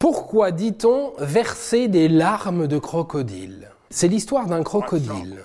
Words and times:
Pourquoi 0.00 0.50
dit-on 0.50 1.12
verser 1.18 1.86
des 1.86 2.08
larmes 2.08 2.66
de 2.66 2.78
crocodile? 2.78 3.68
C'est 3.90 4.08
l'histoire 4.08 4.46
d'un 4.46 4.62
crocodile 4.62 5.40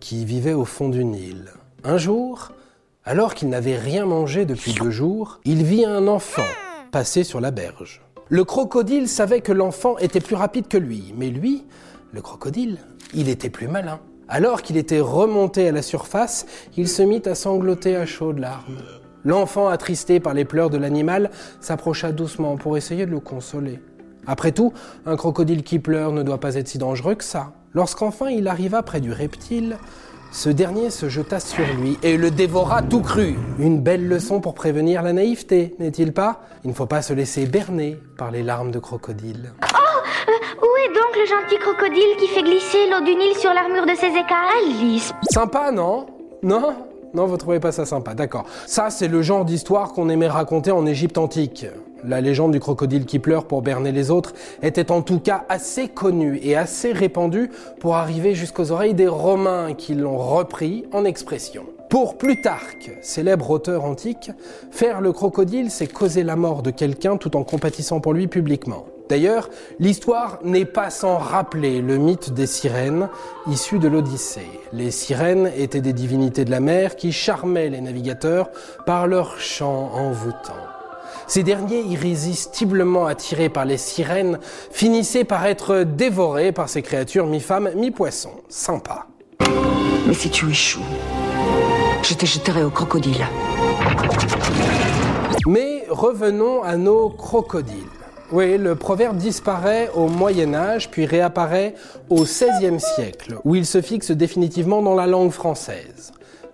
qui 0.00 0.24
vivait 0.24 0.52
au 0.52 0.64
fond 0.64 0.88
du 0.88 1.04
Nil. 1.04 1.44
Un 1.84 1.96
jour, 1.96 2.50
alors 3.04 3.34
qu'il 3.34 3.48
n'avait 3.50 3.76
rien 3.76 4.06
mangé 4.06 4.46
depuis 4.46 4.74
deux 4.74 4.90
jours, 4.90 5.38
il 5.44 5.62
vit 5.62 5.84
un 5.84 6.08
enfant 6.08 6.42
passer 6.90 7.22
sur 7.22 7.40
la 7.40 7.52
berge. 7.52 8.02
Le 8.28 8.42
crocodile 8.42 9.06
savait 9.06 9.42
que 9.42 9.52
l'enfant 9.52 9.96
était 9.98 10.18
plus 10.18 10.34
rapide 10.34 10.66
que 10.66 10.76
lui, 10.76 11.14
mais 11.16 11.28
lui, 11.28 11.64
le 12.12 12.20
crocodile, 12.20 12.78
il 13.14 13.28
était 13.28 13.48
plus 13.48 13.68
malin. 13.68 14.00
Alors 14.26 14.62
qu'il 14.62 14.76
était 14.76 14.98
remonté 14.98 15.68
à 15.68 15.72
la 15.72 15.82
surface, 15.82 16.46
il 16.76 16.88
se 16.88 17.02
mit 17.02 17.22
à 17.26 17.36
sangloter 17.36 17.94
à 17.94 18.06
chaudes 18.06 18.40
larmes. 18.40 18.82
L'enfant, 19.22 19.68
attristé 19.68 20.18
par 20.18 20.34
les 20.34 20.44
pleurs 20.44 20.70
de 20.70 20.78
l'animal, 20.78 21.30
s'approcha 21.60 22.10
doucement 22.10 22.56
pour 22.56 22.76
essayer 22.76 23.06
de 23.06 23.12
le 23.12 23.20
consoler. 23.20 23.78
Après 24.26 24.52
tout, 24.52 24.72
un 25.06 25.16
crocodile 25.16 25.62
qui 25.62 25.78
pleure 25.78 26.12
ne 26.12 26.22
doit 26.22 26.40
pas 26.40 26.54
être 26.54 26.68
si 26.68 26.78
dangereux 26.78 27.14
que 27.14 27.24
ça. 27.24 27.52
Lorsqu'enfin 27.74 28.30
il 28.30 28.48
arriva 28.48 28.82
près 28.82 29.00
du 29.00 29.12
reptile, 29.12 29.76
ce 30.32 30.48
dernier 30.48 30.90
se 30.90 31.08
jeta 31.08 31.40
sur 31.40 31.64
lui 31.80 31.98
et 32.04 32.16
le 32.16 32.30
dévora 32.30 32.82
tout 32.82 33.00
cru. 33.00 33.36
Une 33.58 33.80
belle 33.80 34.06
leçon 34.06 34.40
pour 34.40 34.54
prévenir 34.54 35.02
la 35.02 35.12
naïveté, 35.12 35.74
n'est-il 35.80 36.12
pas? 36.12 36.40
Il 36.62 36.70
ne 36.70 36.74
faut 36.74 36.86
pas 36.86 37.02
se 37.02 37.12
laisser 37.12 37.46
berner 37.46 37.98
par 38.16 38.30
les 38.30 38.44
larmes 38.44 38.70
de 38.70 38.78
crocodile. 38.78 39.52
Oh 39.62 39.76
euh, 40.28 40.62
Où 40.62 40.76
est 40.84 40.94
donc 40.94 41.16
le 41.16 41.26
gentil 41.26 41.58
crocodile 41.58 42.16
qui 42.18 42.28
fait 42.28 42.42
glisser 42.42 42.88
l'eau 42.90 43.04
du 43.04 43.16
Nil 43.16 43.34
sur 43.36 43.52
l'armure 43.52 43.86
de 43.86 43.96
ses 43.96 44.06
écailles? 44.06 44.80
Alice 44.80 45.12
Sympa, 45.30 45.72
non? 45.72 46.06
Non? 46.44 46.74
Non, 47.12 47.26
vous 47.26 47.36
trouvez 47.36 47.58
pas 47.58 47.72
ça 47.72 47.84
sympa, 47.84 48.14
d'accord. 48.14 48.44
Ça, 48.66 48.90
c'est 48.90 49.08
le 49.08 49.22
genre 49.22 49.44
d'histoire 49.44 49.92
qu'on 49.92 50.08
aimait 50.08 50.28
raconter 50.28 50.70
en 50.70 50.86
Égypte 50.86 51.18
antique. 51.18 51.66
La 52.04 52.20
légende 52.20 52.52
du 52.52 52.60
crocodile 52.60 53.04
qui 53.04 53.18
pleure 53.18 53.46
pour 53.46 53.62
berner 53.62 53.92
les 53.92 54.10
autres 54.10 54.32
était 54.62 54.90
en 54.90 55.02
tout 55.02 55.20
cas 55.20 55.44
assez 55.48 55.88
connue 55.88 56.40
et 56.42 56.56
assez 56.56 56.92
répandue 56.92 57.50
pour 57.78 57.96
arriver 57.96 58.34
jusqu'aux 58.34 58.72
oreilles 58.72 58.94
des 58.94 59.08
Romains 59.08 59.74
qui 59.74 59.94
l'ont 59.94 60.18
repris 60.18 60.84
en 60.92 61.04
expression. 61.04 61.64
Pour 61.90 62.18
Plutarque, 62.18 62.92
célèbre 63.02 63.50
auteur 63.50 63.84
antique, 63.84 64.30
faire 64.70 65.00
le 65.00 65.12
crocodile, 65.12 65.70
c'est 65.70 65.88
causer 65.88 66.22
la 66.22 66.36
mort 66.36 66.62
de 66.62 66.70
quelqu'un 66.70 67.16
tout 67.16 67.36
en 67.36 67.42
compatissant 67.42 68.00
pour 68.00 68.12
lui 68.12 68.28
publiquement. 68.28 68.86
D'ailleurs, 69.10 69.50
l'histoire 69.80 70.38
n'est 70.44 70.64
pas 70.64 70.88
sans 70.88 71.18
rappeler 71.18 71.82
le 71.82 71.98
mythe 71.98 72.32
des 72.32 72.46
sirènes 72.46 73.08
issues 73.48 73.80
de 73.80 73.88
l'Odyssée. 73.88 74.46
Les 74.72 74.92
sirènes 74.92 75.50
étaient 75.56 75.80
des 75.80 75.92
divinités 75.92 76.44
de 76.44 76.52
la 76.52 76.60
mer 76.60 76.94
qui 76.94 77.10
charmaient 77.10 77.70
les 77.70 77.80
navigateurs 77.80 78.50
par 78.86 79.08
leurs 79.08 79.40
chants 79.40 79.90
envoûtants. 79.92 80.69
Ces 81.30 81.44
derniers, 81.44 81.82
irrésistiblement 81.82 83.06
attirés 83.06 83.50
par 83.50 83.64
les 83.64 83.76
sirènes, 83.76 84.40
finissaient 84.72 85.22
par 85.22 85.46
être 85.46 85.84
dévorés 85.84 86.50
par 86.50 86.68
ces 86.68 86.82
créatures 86.82 87.28
mi-femmes, 87.28 87.70
mi-poissons. 87.76 88.32
Sympa. 88.48 89.06
Mais 90.08 90.14
si 90.14 90.28
tu 90.28 90.50
échoues, 90.50 90.80
je 92.02 92.14
te 92.14 92.26
jeterai 92.26 92.64
au 92.64 92.70
crocodile. 92.70 93.24
Mais 95.46 95.84
revenons 95.88 96.64
à 96.64 96.76
nos 96.76 97.10
crocodiles. 97.10 97.76
Oui, 98.32 98.58
le 98.58 98.74
proverbe 98.74 99.16
disparaît 99.16 99.88
au 99.94 100.08
Moyen 100.08 100.52
Âge, 100.52 100.90
puis 100.90 101.06
réapparaît 101.06 101.76
au 102.08 102.24
XVIe 102.24 102.80
siècle, 102.80 103.36
où 103.44 103.54
il 103.54 103.66
se 103.66 103.80
fixe 103.80 104.10
définitivement 104.10 104.82
dans 104.82 104.96
la 104.96 105.06
langue 105.06 105.30
française. 105.30 106.12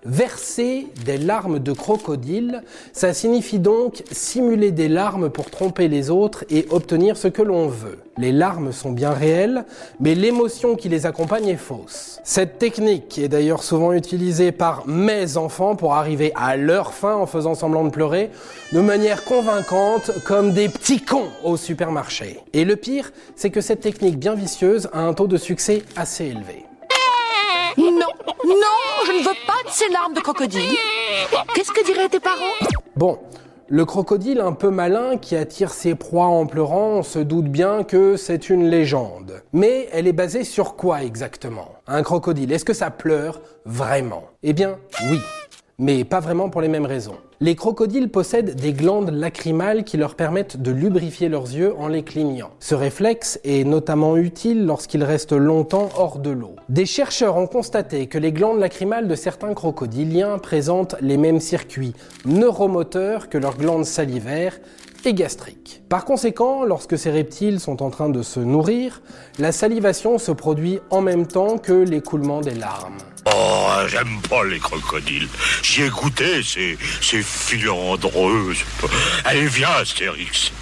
Verser 0.09 0.87
des 1.05 1.19
larmes 1.19 1.59
de 1.59 1.73
crocodile, 1.73 2.63
ça 2.93 3.13
signifie 3.13 3.59
donc 3.59 4.05
simuler 4.13 4.71
des 4.71 4.89
larmes 4.89 5.31
pour 5.31 5.51
tromper 5.51 5.89
les 5.89 6.11
autres 6.11 6.45
et 6.49 6.65
obtenir 6.71 7.17
ce 7.17 7.27
que 7.27 7.43
l'on 7.43 7.67
veut. 7.67 7.99
Les 8.17 8.31
larmes 8.31 8.71
sont 8.71 8.93
bien 8.93 9.11
réelles, 9.11 9.65
mais 9.99 10.15
l'émotion 10.15 10.77
qui 10.77 10.89
les 10.89 11.07
accompagne 11.07 11.49
est 11.49 11.57
fausse. 11.57 12.21
Cette 12.23 12.59
technique 12.59 13.19
est 13.19 13.29
d'ailleurs 13.29 13.65
souvent 13.65 13.93
utilisée 13.93 14.53
par 14.53 14.87
mes 14.87 15.37
enfants 15.37 15.75
pour 15.75 15.95
arriver 15.95 16.31
à 16.37 16.57
leur 16.57 16.95
fin 16.95 17.17
en 17.17 17.27
faisant 17.27 17.57
semblant 17.57 17.83
de 17.83 17.91
pleurer 17.91 18.31
de 18.73 18.81
manière 18.81 19.25
convaincante 19.25 20.13
comme 20.25 20.53
des 20.53 20.69
petits 20.69 21.03
cons 21.03 21.31
au 21.43 21.57
supermarché. 21.57 22.39
Et 22.53 22.65
le 22.65 22.77
pire, 22.77 23.13
c'est 23.35 23.51
que 23.51 23.61
cette 23.61 23.81
technique 23.81 24.21
bien 24.21 24.37
vicieuse 24.37 24.89
a 24.93 25.01
un 25.01 25.15
taux 25.15 25.27
de 25.27 25.37
succès 25.37 25.83
assez 25.97 26.27
élevé. 26.27 26.65
Non, 28.47 29.07
je 29.07 29.13
ne 29.13 29.19
veux 29.25 29.35
pas 29.45 29.69
de 29.69 29.71
ces 29.71 29.89
larmes 29.89 30.15
de 30.15 30.21
crocodile. 30.21 30.77
Qu'est-ce 31.55 31.73
que 31.73 31.85
diraient 31.85 32.09
tes 32.09 32.21
parents? 32.21 32.55
Bon, 32.95 33.19
le 33.69 33.85
crocodile 33.85 34.41
un 34.41 34.53
peu 34.53 34.71
malin 34.71 35.17
qui 35.17 35.35
attire 35.35 35.73
ses 35.73 35.97
proies 35.97 36.27
en 36.27 36.47
pleurant, 36.47 36.99
on 36.99 37.03
se 37.03 37.19
doute 37.19 37.47
bien 37.47 37.83
que 37.83 38.17
c'est 38.17 38.49
une 38.49 38.69
légende. 38.71 39.43
Mais 39.53 39.89
elle 39.91 40.07
est 40.07 40.13
basée 40.13 40.45
sur 40.45 40.77
quoi 40.77 41.03
exactement? 41.03 41.73
Un 41.89 42.05
crocodile, 42.05 42.53
est-ce 42.53 42.65
que 42.65 42.73
ça 42.73 42.91
pleure 42.93 43.41
vraiment? 43.65 44.23
Eh 44.45 44.53
bien, 44.53 44.79
oui 45.11 45.19
mais 45.79 46.05
pas 46.05 46.21
vraiment 46.21 46.49
pour 46.49 46.61
les 46.61 46.69
mêmes 46.69 46.87
raisons. 46.87 47.17
Les 47.41 47.55
crocodiles 47.55 48.09
possèdent 48.09 48.55
des 48.55 48.73
glandes 48.73 49.11
lacrymales 49.11 49.85
qui 49.85 49.99
leur 49.99 50.15
permettent 50.15 50.57
de 50.57 50.71
lubrifier 50.71 51.29
leurs 51.29 51.53
yeux 51.53 51.75
en 51.79 51.89
les 51.89 52.03
clignant. 52.03 52.51
Ce 52.61 52.75
réflexe 52.75 53.39
est 53.45 53.65
notamment 53.65 54.17
utile 54.17 54.65
lorsqu'ils 54.65 55.05
restent 55.05 55.35
longtemps 55.35 55.91
hors 55.99 56.19
de 56.19 56.31
l'eau. 56.31 56.57
Des 56.71 56.87
chercheurs 56.87 57.37
ont 57.37 57.47
constaté 57.47 58.07
que 58.07 58.17
les 58.17 58.33
glandes 58.33 58.59
lacrymales 58.59 59.07
de 59.07 59.15
certains 59.15 59.53
crocodiliens 59.53 60.39
présentent 60.39 60.97
les 61.03 61.19
mêmes 61.19 61.41
circuits 61.41 61.93
neuromoteurs 62.25 63.29
que 63.29 63.37
leurs 63.37 63.59
glandes 63.59 63.85
salivaires 63.85 64.59
et 65.05 65.13
gastriques. 65.13 65.83
Par 65.91 66.07
conséquent, 66.07 66.65
lorsque 66.65 66.99
ces 66.99 67.11
reptiles 67.11 67.61
sont 67.61 67.83
en 67.83 67.91
train 67.91 68.09
de 68.09 68.23
se 68.23 68.41
nourrir, 68.41 69.03
la 69.39 69.53
salivation 69.53 70.19
se 70.19 70.33
produit 70.33 70.81
en 70.91 71.03
même 71.03 71.27
temps 71.27 71.59
que 71.59 71.75
l'écoulement 71.75 72.41
des 72.41 72.55
larmes. 72.55 72.97
Oh, 73.39 73.87
j'aime 73.87 74.21
pas 74.31 74.45
les 74.45 74.59
crocodiles. 74.59 75.29
J'y 75.63 75.83
ai 75.83 75.91
goûté. 75.91 76.41
Allez, 79.27 79.47
viens, 79.47 79.69
Astérix. 79.79 80.53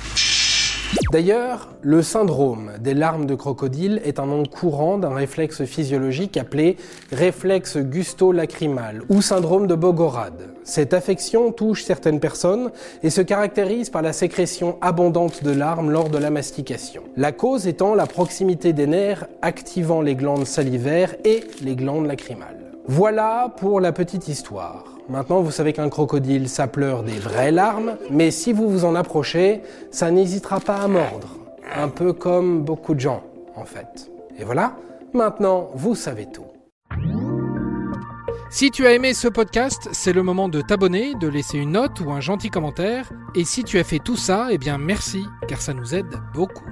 D'ailleurs, 1.13 1.69
le 1.83 2.03
syndrome 2.03 2.73
des 2.81 2.95
larmes 2.95 3.27
de 3.27 3.37
crocodile 3.37 4.01
est 4.05 4.19
un 4.19 4.27
nom 4.27 4.45
courant 4.45 4.99
d'un 4.99 5.15
réflexe 5.15 5.65
physiologique 5.65 6.37
appelé 6.37 6.77
réflexe 7.13 7.77
gusto-lacrymal 7.77 9.03
ou 9.09 9.23
syndrome 9.23 9.69
de 9.69 9.77
Bogorad. 9.77 10.49
Cette 10.65 10.95
affection 10.95 11.53
touche 11.53 11.85
certaines 11.85 12.21
personnes 12.21 12.73
et 13.03 13.11
se 13.11 13.21
caractérise 13.21 13.91
par 13.91 14.03
la 14.03 14.13
sécrétion 14.13 14.79
abondante 14.81 15.45
de 15.45 15.53
larmes 15.53 15.91
lors 15.91 16.09
de 16.09 16.19
la 16.19 16.31
mastication. 16.31 17.05
La 17.17 17.31
cause 17.31 17.69
étant 17.69 17.95
la 17.95 18.07
proximité 18.07 18.73
des 18.73 18.87
nerfs 18.87 19.27
activant 19.43 20.01
les 20.01 20.17
glandes 20.17 20.47
salivaires 20.47 21.15
et 21.25 21.45
les 21.63 21.77
glandes 21.77 22.07
lacrymales. 22.07 22.64
Voilà 22.87 23.51
pour 23.57 23.81
la 23.81 23.93
petite 23.93 24.29
histoire. 24.29 24.85
Maintenant, 25.09 25.41
vous 25.41 25.51
savez 25.51 25.73
qu'un 25.73 25.89
crocodile, 25.89 26.51
ça 26.51 26.67
pleure 26.67 27.03
des 27.03 27.19
vraies 27.19 27.51
larmes, 27.51 27.97
mais 28.11 28.31
si 28.31 28.53
vous 28.53 28.69
vous 28.69 28.85
en 28.85 28.95
approchez, 28.95 29.63
ça 29.91 30.11
n'hésitera 30.11 30.61
pas 30.61 30.77
à 30.77 30.89
mordre. 30.89 31.29
Un 31.75 31.89
peu 31.89 32.13
comme 32.13 32.63
beaucoup 32.63 32.95
de 32.95 33.01
gens, 33.01 33.23
en 33.57 33.65
fait. 33.65 34.11
Et 34.39 34.45
voilà, 34.45 34.77
maintenant, 35.15 35.71
vous 35.75 35.95
savez 35.95 36.27
tout. 36.27 36.45
Si 38.51 38.71
tu 38.71 38.87
as 38.87 38.93
aimé 38.93 39.15
ce 39.15 39.29
podcast, 39.29 39.89
c'est 39.93 40.13
le 40.13 40.23
moment 40.23 40.51
de 40.51 40.61
t'abonner, 40.61 41.15
de 41.15 41.27
laisser 41.27 41.57
une 41.57 41.73
note 41.73 42.01
ou 42.01 42.13
un 42.13 42.21
gentil 42.21 42.51
commentaire. 42.51 43.11
Et 43.35 43.45
si 43.45 43.65
tu 43.65 43.79
as 43.79 43.85
fait 43.85 43.99
tout 43.99 44.17
ça, 44.17 44.49
eh 44.51 44.59
bien 44.59 44.77
merci, 44.77 45.25
car 45.49 45.63
ça 45.63 45.73
nous 45.73 45.95
aide 45.95 46.21
beaucoup. 46.35 46.67